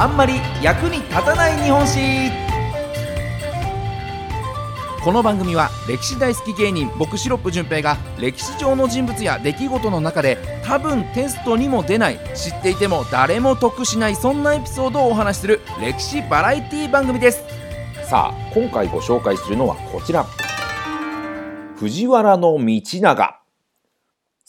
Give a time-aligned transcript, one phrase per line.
[0.00, 2.30] あんまり役に立たない日本史。
[5.04, 17.42] この番組は歴史大好き芸人僕シロップ純平が歴史上の人物や出来事の中で多分テストにも出ない知っていても誰も得しないそんなエピソードをお話しする歴史バラエティ番組です。
[18.08, 20.24] さあ今回ご紹介するのはこちら。
[21.76, 23.39] 藤原道長。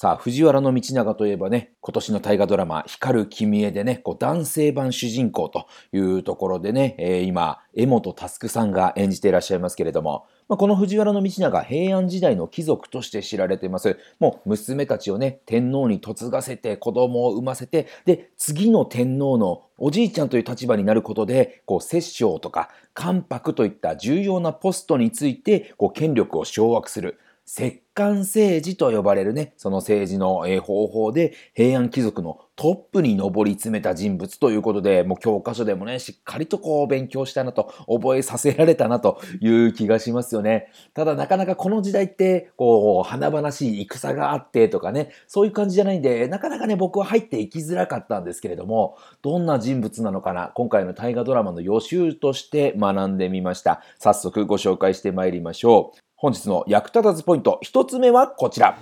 [0.01, 13.99] さあ、藤原道長といえばね、今年の大河ドラマ、光る君へでね、こう男性版主人公というところでね、えー、今、江本佑さんが演じていらっしゃいますけれども、まあ、この藤原道長、平安時代の貴族として知られています。
[14.19, 27.19] もう娘たちをね、天皇に嫁がせて、子供を産ませて、で、次の天皇のおじいちゃんという立場になることで、こう、摂政とか関白といった重要なポストについて、こう、権力を掌握する。
[27.53, 40.69] 摂関政治と呼ばれるね、その政治の方法で平安貴族のトップに上り詰めた人物ということで、もう教科書でもね、しっかりとこう勉強したなと、覚えさせられたなという気がしますよね。
[40.93, 53.81] ただなかなかこの時代って、こう、華々しい戦があってとかね、そういう感じじゃないんで、なかなかね、僕は入っていきづらかったんですけれども、どんな人物なのかな、今回の大河ドラマの予習として学んでみました。
[53.99, 56.10] 早速ご紹介してまいりましょう。
[56.21, 58.77] 本日の役立たずポイント、一つ目はこちら。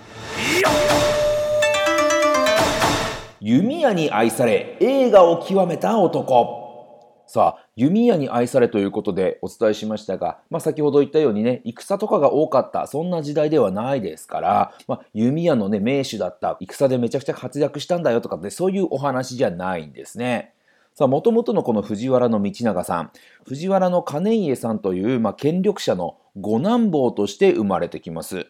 [3.40, 7.24] 弓矢に愛され、映画を極めた男。
[7.26, 20.52] さあ、弓矢に愛されということでお伝えしましたが、まあ、先ほど言ったようにね、戦とかが多かった、そんな時代ではないですから、まあ、弓矢のね、名手だった、戦でめちゃくちゃ活躍したんだよとかって、そういうお話じゃないんですね。
[20.94, 23.10] さあ、もともとのこの藤原道長さん、
[23.46, 28.46] 藤原の金家さんという、まあ、権力者の五男坊として生まれてきます。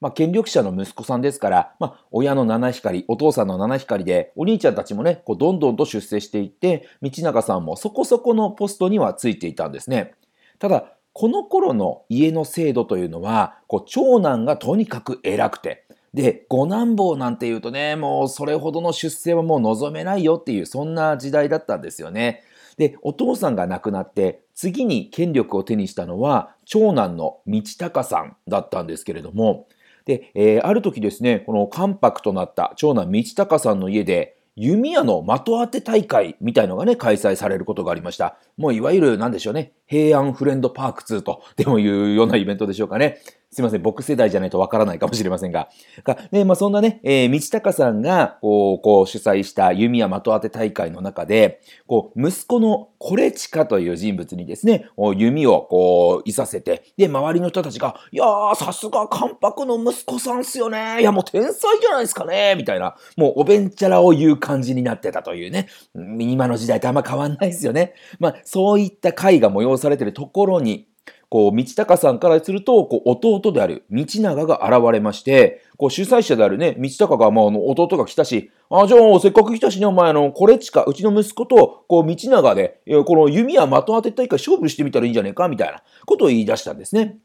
[0.00, 10.14] まあ、権力者の息子さんですから、まあ、親の七光、お父さんの七光で、お兄ちゃんたちもね、こうどんどんと出世していって、道長さんもそこそこのポストにはついていたんですね。
[10.58, 22.42] ただ、この頃の家の制度というのは、こう長男がとにかく偉くて、で、五男坊なんていうとね、もうそれほどの出世はもう望めないよっていう、そんな時代だったんですよね。
[22.76, 29.66] で、お父さんが亡くなって、次に権力を手にしたのは、長男の道隆さんだったんですけれども、
[30.04, 38.36] で、えー、ある時ですね、この関白となった長男道隆さんの家で、弓矢の的当て大会みたいのがね、開催されることがありました。
[38.58, 43.18] もういわゆる何でしょうね、平安フレンドパーク2とでもいうようなイベントでしょうかね。
[43.52, 45.68] すいません、僕世代じゃないとわからないかもしれませんが。
[46.04, 61.00] がね、まあ、そんなね、えー、道隆さんが、こう、こう主催した弓矢的当て大会の中で、こう、息子のコレチカという人物にですね、弓をこう、いさせて、で、周りの人たちが、いやー、さすが関白の息子さんっすよね。
[61.00, 62.54] いや、もう天才じゃないですかね。
[62.56, 65.66] みたいな、もうおべんちゃらを言う感じになってたというね。
[65.94, 67.92] 今の時代とあんま変わんないですよね。
[68.18, 70.88] まあ、そういった会が催されてるところに、
[71.32, 87.16] こう、道隆さんからすると、こう、弟である道長が現れまして、こう、主催者であるね、道隆が、まあ、あの、弟が来たし、あ、じゃあ、せっかく来たしね、お前、あの、これちか、うちの息子と、こう、道長で、この弓や的当て大会勝負してみたらいいんじゃねえか、みたいなことを言い出したんですね。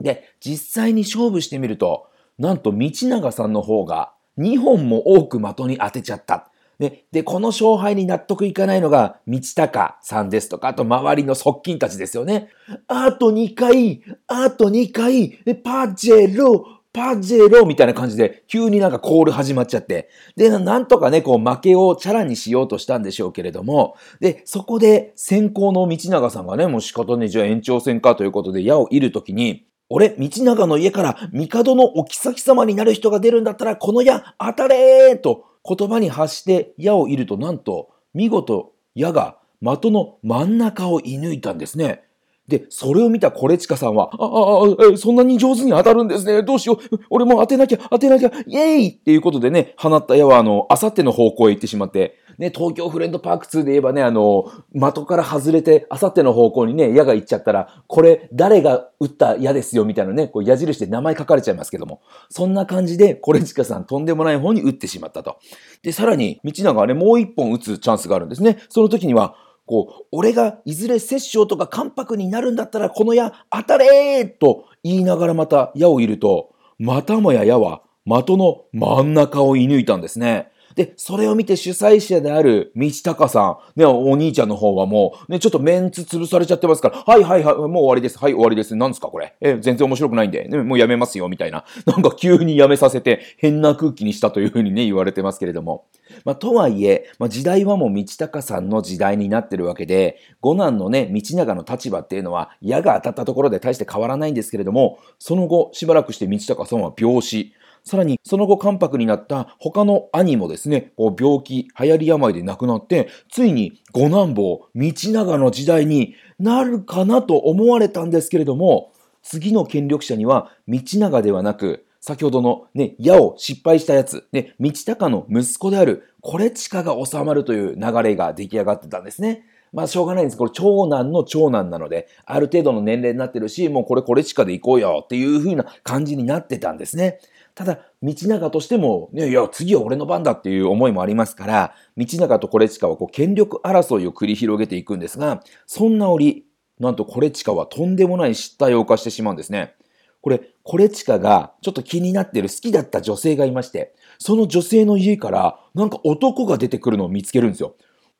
[0.00, 2.06] で、実際に勝負してみると、
[2.38, 6.49] なんと道長さんの方が、2本も多く的に当てちゃった。
[6.80, 12.48] で、で、この勝敗に納得いかないのが、道高さんですとか、あと周りの側近たちですよね。
[12.88, 20.08] あと2回、あと2回、パジェロ、パジェロみたいな感じで、急になんかコール始まっちゃって。
[20.36, 42.04] で、なんとかね、こう負けをチャラにしようとしたんでしょうけれども、で、そこで先行の道長さんがね、もう仕方ね、じゃあ延長戦かということで矢を射るときに、俺、道長の家から帝のお妃様になる人が出るんだったら、この矢当たれーと言葉に発して矢を射るとなんと見事矢が的の真ん中を射抜いたんですね。
[42.48, 46.42] で、それを見たコレチカさんは、ああ、そんなに上手に当たるんですね。
[46.42, 46.98] どうしよう。
[47.08, 62.00] 俺も当てなきゃ、当てなきゃ、イエーイっていうことでね、放った矢は、あの、あさっての方向へ行ってしまって、ね、東京フレンドパーク2で言えばね、あの、的から外れて、あさっての方向にね、矢が行っちゃったら、これ、誰が撃った矢ですよ、みたいなね、こう矢印で名前書かれちゃいますけども、
[62.30, 65.36] そんな感じで、コレチカさんとんでもない方に撃ってしまったと。
[65.82, 68.56] で、さらに、道長はね、もう一本撃つチャンスがあるんですね。
[68.70, 69.34] その時には、
[69.66, 80.50] こう、俺がいずれ摂政とか関白になるんだったらこの矢当たれーと言いながらまた矢を射ると、またもや矢は的の真ん中を射抜いたんですね。
[80.80, 88.18] で、それを見て主催者である道隆さん、ね、お兄ちゃんの方はもう、ね、ちょっとメンツ潰されちゃってますから、はいはいはい、もう終わりです。
[88.18, 88.74] はい、終わりです。
[88.76, 89.36] 何ですかこれ。
[89.42, 91.66] え、全然面白くないんで、ね、もうやめますよ、みたいな。
[91.84, 95.84] なんか急にやめさせて変な空気にしたというふうにね、言われてますけれども。
[96.24, 107.52] まあ、とはいえ、まあ、時代はもう道隆さんの時代になってるわけで、五男のね、道長の立場っていうのは、矢が当たったところで大して変わらないんですけれども、その後、しばらくして道隆さんは病死。
[107.84, 118.92] さらに、その後、関白になった他の兄もですね、こう病気、流行り病で亡くなって、ついに五男坊、道長の時代になるかなと思われたんですけれども、
[119.22, 129.44] 次の権力者には道長ではなく、先ほどのね、矢を失敗したやつ、ね、道高の息子である、これチカが収まるという流れが出来上がってたんですね。
[129.72, 130.36] まあしょうがないんです。
[130.36, 137.20] これ長男の長男なので、ある程度の年齢になってるし、もうこれこれチカで行こうよっていう風な感じになってたんですね。
[137.60, 146.46] ただ、道長としても、ね、いや、次は俺の番だっていう思いもありますから、道長とコレチカはこう権力争いを繰り広げていくんですが、そんな折、
[146.78, 149.74] なんとコレチカはとんでもない失態を犯してしまうんですね。
[150.22, 157.74] これ、コレチカがちょっと気になってる好きだった女性がいまして、その女性の家からなんか男が出てくるのを見つけるんですよ。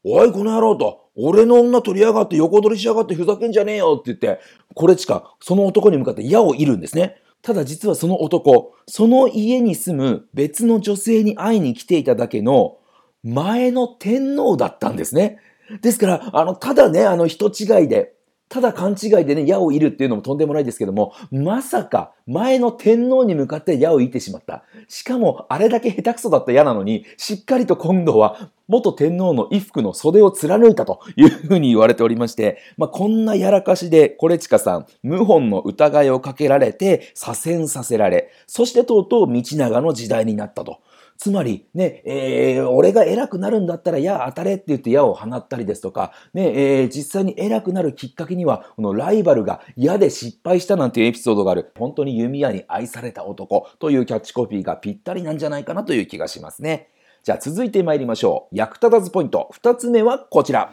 [0.05, 4.43] おい、この野郎と、俺の女取りやがって横取りしやがってふざけんじゃねえよって言って、
[4.75, 7.17] コレチカ、その男に向かって矢を射るんですね。
[7.43, 12.79] ただ実はその男、その家に住む別の女性に会いに来ていただけの
[13.23, 15.39] 前の天皇だったんですね。
[15.83, 18.15] ですから、あの、ただね、あの人違いで、
[18.51, 24.65] ただ勘違いでね、矢を射るっていうのもとんでもないですけども、まさか前の天皇に向かって矢を射ってしまった。
[24.89, 40.81] しかも、あれだけ下手くそだった矢なのに、しっかりと今度は元天皇の衣服の袖を貫いたというふうに言われておりまして、まあ、こんなやらかしで、コレチカさん、謀反の疑いをかけられて、左遷させられ、そしてとうとう道長の時代になったと。
[41.21, 56.89] つまり、ね、えー、俺が偉くなるんだったら矢当たれって言って矢を放ったりですとか、ね、えー、実際に偉くなるきっかけには、このライバルが矢で失敗したなんていうエピソードがある、本当に弓矢に愛された男というキャッチコピーがぴったりなんじゃないかなという気がしますね。
[57.23, 58.57] じゃあ続いて参りましょう。
[58.57, 59.51] 役立たずポイント。
[59.53, 60.73] 二つ目はこちら。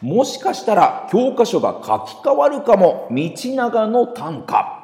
[0.00, 3.08] もしかしたら教科書が書き換わるかも。
[3.10, 4.83] 道長の短歌。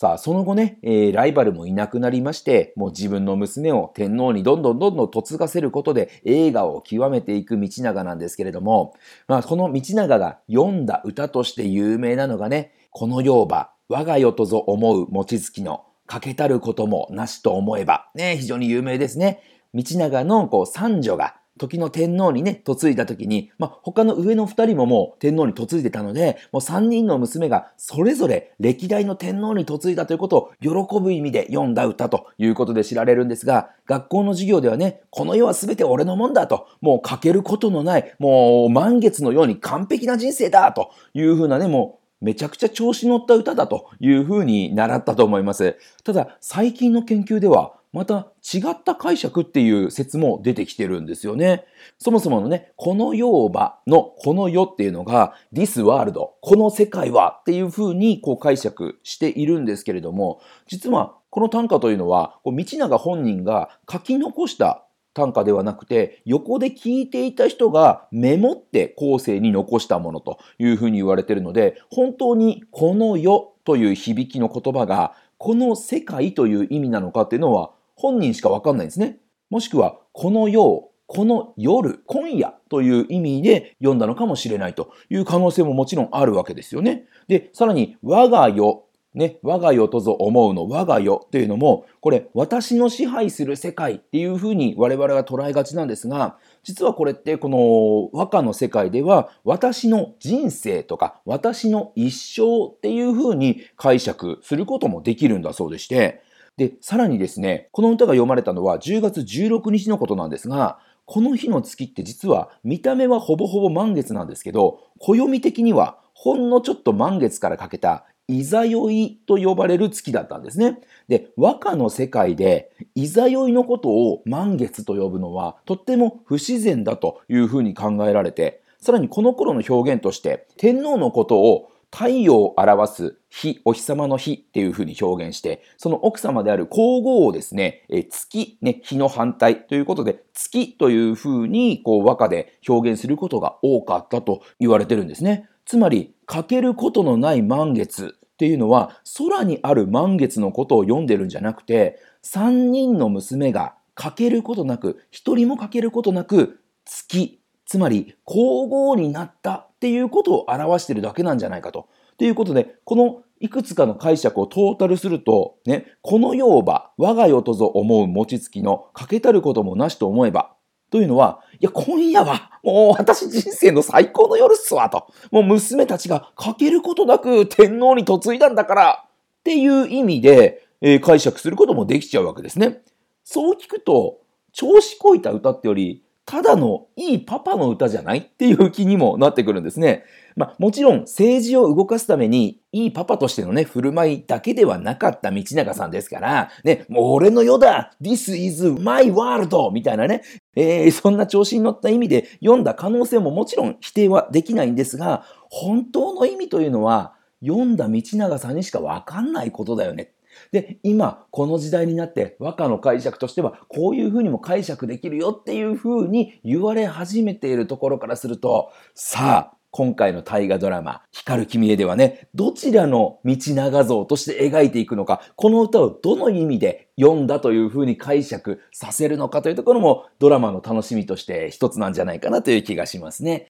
[0.00, 8.94] さあ、その後ね、えー、ライバルもいなくなりまして、もう自分の娘を天皇にどんどんどんどん嫁がせることで映画を極めていく道長なんですけれども、
[9.28, 19.42] まあ、この道長が読んだ歌として有名なのがね、この世ば、我が世とぞ思う望月の、かけたることもなしと思えば、ね、非常に有名ですね。
[19.74, 30.70] 道長のこう三女が時の天皇にね、嫁いだ時に、まあ、他の上の二人ももう天皇に嫁いでたので、もう三人の娘がそれぞれ歴代の天皇に嫁いだということを喜
[31.00, 45.76] ぶ意味で読んだ歌ということで知られるんですが、学校の授業ではね、この世は全て俺のもんだと、もう欠けることのない、もう満月のように完璧な人生だというふうなね、もうめちゃくちゃ調子乗った歌だというふうに習ったと思います。
[46.04, 51.64] ただ、最近の研究では、また違った解釈っていう説も出てきてるんですよね。
[51.98, 77.70] そもそものね、この世場のこの世っていうのが this world、この世界はっていう風にこう解釈しているんですけれども、実はこの短歌というのは、こう道長本人が書き残した短歌ではなくて、横で聞いていた人がメモって後世に残したものというふうに言われているので、本当にこの世という響きの言葉が、この世界という意味なのかっていうのは
[78.00, 79.18] 本人しかわかんないんですね。
[79.50, 87.04] もしくは、この夜、この夜、今夜という意味で読んだのかもしれないという可能性ももちろんあるわけですよね。
[87.28, 106.22] で、さらに、我が世、ね、我が世とぞ思うの我が世というのも、これ、私の支配する世界っていうふうに我々は捉えがちなんですが、実はこれってこの和歌の世界では、私の人生とか、私の一生っていうふうに解釈することもできるんだそうでして、
[106.56, 120.78] で、さらにですね、この歌が読まれたのは10月16日のことなんですが、この日の月って実は見た目はほぼほぼ満月なんですけど、暦的にはほんのちょっと満月からかけたいざよいと呼ばれる月だったんですね。
[121.08, 145.48] で、和歌の世界で、いざよいのことを満月と呼ぶのは、とっても不自然だというふうに考えられて、さらにこの頃の表現として、天皇のことを太陽を表す日、お日様の日っていうふうに表現して、その奥様である皇后をですね、え月、ね、日の反対ということで、月というふうにこう和歌で表現することが多かったと言われてるんですね。
[145.64, 157.39] つまり、欠けることのない満月っていうのは空にある満月のことを読んでるんじゃなくて3人の娘が欠けることなく1人も欠けることなく月
[157.70, 161.88] つまり皇后になったっていうことを表してるだけなんじゃないかと。
[162.18, 170.52] ということでこのいくつかの解釈をトータルすると、ね、この世ば我が世とぞ思う餅つきの欠けたることもなしと思えば、
[170.90, 175.06] というのは、いや、今夜は、もう私人生の最高の夜っすわ、と。
[175.30, 182.82] もう娘たちが欠けることなく天皇に嫁いだんだから、っていう意味で、えー、解釈することもできちゃうわけですね。
[183.22, 184.18] そう聞くと、
[184.52, 190.04] 調子こいた歌ってより、ただのいいパパの歌じゃないっていう気にもなってくるんですね。
[190.36, 199.72] まあ、もちろん政治を動かすためにいいパパとしてのね、振る舞いだけではなかった道長さんですから、ね、もう俺の世だ !This is my world!
[199.72, 200.22] みたいなね、
[200.54, 210.12] えー、そんな調子に乗った意味で読んだ可能性ももちろん否定はできないんですが、本当の意味というのは、読んだ道長さんにしかわかんないことだよね。
[210.52, 233.46] で、今、この時代になって和歌の解釈としては、こういうふうにも解釈できるよっていうふうに言われ始めているところからすると、さあ、今回の大河ドラマ、光る君へではね、どちらの道長像として描いていくのか、この歌をどの意味で読んだというふうに解釈させるのかというところもドラマの楽しみとして一つなんじゃないかなという気がしますね。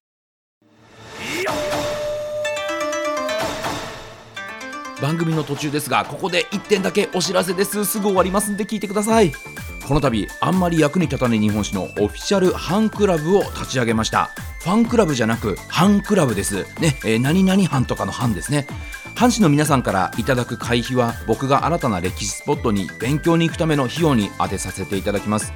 [5.01, 7.85] 番組の途中ですがここで1点だけお知らせです。
[7.85, 9.31] すぐ終わりますんで聞いてください。
[9.87, 14.29] この度あんまり役に立たない日本史のオフィシャルファンクラブを立ち上げました。
[14.59, 16.63] ファンクラブじゃなくファンクラブです。
[16.79, 18.67] ね、えー、何々班とかの班ですね。
[19.15, 25.51] 藩士の皆さんからいただく会費は僕が新たな歴史スポットに勉強に行くための費用に充てさせていただきます。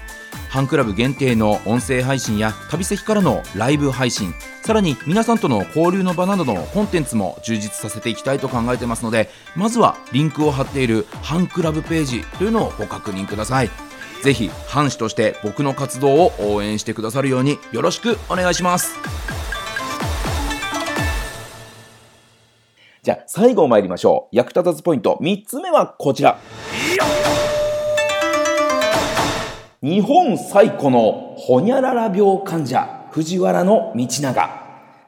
[0.49, 4.33] ファンクラブ限定の音声配信や旅先からのライブ配信。
[4.65, 13.69] さらに皆さんとの交流の場などのコンテンツも充実させていきたいと考えてますのでまずはリンクを貼っているファンクラブページというのをご確認ください。
[14.23, 18.95] ぜひ藩士として僕の活動を応援してくださるようによろしくお願いします。
[23.03, 24.35] じゃあ最後参りましょう。
[24.35, 25.19] 役立たずポイント。
[25.21, 26.39] 3つ目はこちら。
[29.83, 32.94] 日本最古のほにゃらら病患者。
[33.15, 34.33] 藤原道長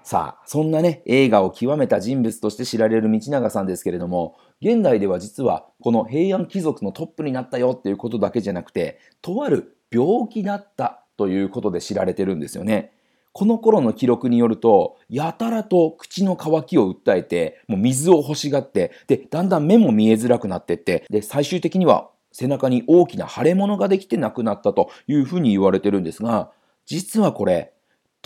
[0.02, 12.94] さあ、そんなね、映画を極めた人物として知られる道長さんですけれども、現代では実はこの平安貴族のトップになったよっていうことだけじゃなくて、とある病気だったということで知られてるんですよね。
[13.34, 26.54] この頃の記録によると、やたらと口の渇きを訴えて、もう水を欲しがって、で、だんだん目も見えづらくなってって、で、最終的には背中に大きな腫れ物ができて亡くなったというふうに言われてるんですが、
[26.86, 27.74] 実はこれ、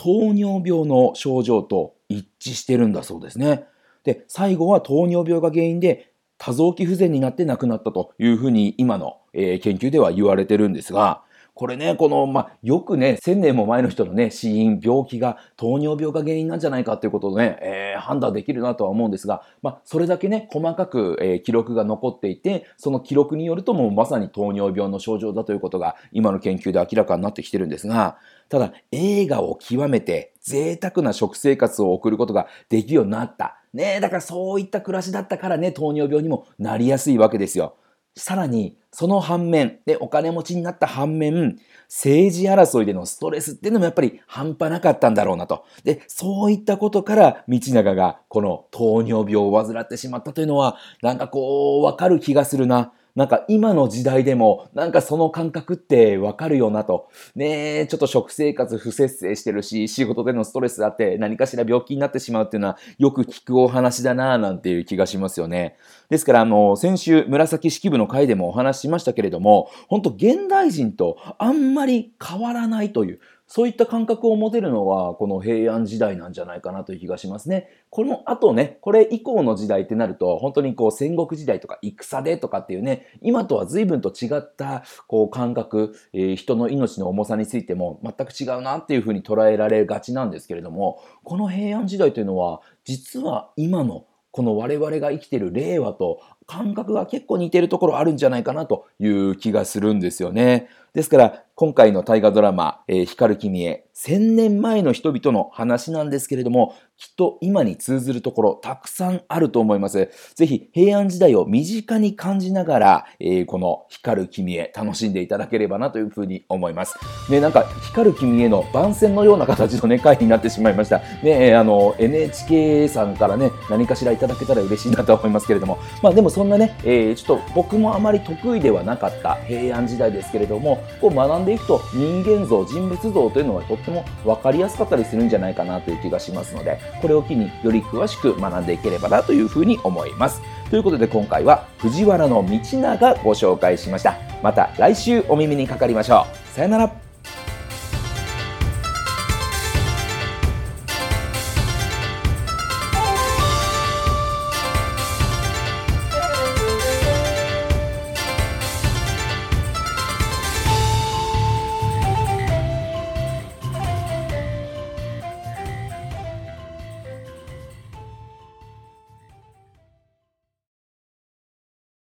[0.02, 3.66] 糖尿病の症状と一致してるんだそうですね。
[4.04, 11.22] で、最後は糖尿病が原因で多臓器不全になって亡くなったというふうに今の、えー、研究では言われてるんですが、
[11.54, 28.18] これね、この、まあ、よくね、1000年も前の人のね、死因、病気が糖尿病が原因なんじゃないかということをね、えー、判断できるなとは思うんですが、まあ、それだけね、細かく、えー、記録が残っていて、その記録によるともうまさに糖尿病の症状だということが、今の研究で明らかになってきてるんですが、
[28.48, 33.58] ただ、映画を極めて贅沢な食生活を送ることができるようになった。
[33.74, 37.76] ねだからそういった暮らしだったからね、糖尿病にもなりやすいわけですよ。
[38.16, 45.64] さらに、その反面、で、お金持ちになった反面、政治争いでのストレスっていうのもやっぱり半端なかったんだろうなと。
[45.86, 52.92] で、そういったことから、道長がこの糖尿病を患ってしまったというのは、なんかこう、わかる気がするな。
[53.16, 57.10] なんか今の時代でもなんかその感覚ってわかるよなと。
[57.36, 65.76] ねえ、ちょっと食生活不節制してるし、仕事でのストレスあって何かしら病気になってしまうっていうのはよく聞くお話だなぁなんていう気がしますよね。
[66.10, 73.20] ですからあの、先週紫式部の回でもお話ししましたけれども、本当現代人とあんまり変わらないという、
[73.54, 77.68] そういった感覚を持てるのは、この平安時代なんじゃないかなという気がしますね。
[77.90, 100.68] この後ね、これ以降の時代ってなると、本当にこう戦国時代とか戦でとかっていうね、今とは随分と違ったこう感覚、えー、人の命の重さについても全く違うなっていうふうに捉えられがちなんですけれども、この平安時代というのは、実は今のこの我々が生きてる令和と感覚が結構似てるところあるんじゃないかなという気がするんですよね。
[100.94, 110.10] ですから、今回の大河ドラマ、えー、光る君へ、千年前の人々の話なんですけれども、きっと今に通ずるところたくさんあると思います。
[110.36, 116.98] ぜひ平安時代を身近に感じながら、えー、この光る君へ楽しんでいただければなというふうに思います。
[117.30, 121.00] ね、なんか光る君への番宣のような形のね、回になってしまいました。
[121.24, 140.42] ね、あの、NHK さんからね、何かしらいただけたら嬉しいなと思いますけれども、まあでもそんなね、えー、ちょっと僕もあまり得意ではなかった平安時代ですけれども、こう学んでいくと人間像、人物像というのはとっても分かりやすかったりするんじゃないかなという気がしますので、これを機により詳しく学んでいければなというふうに思います。
[140.70, 144.18] ということで今回は藤原道長ご紹介しました。
[144.42, 146.56] また来週お耳にかかりましょう。
[146.56, 147.11] さよなら。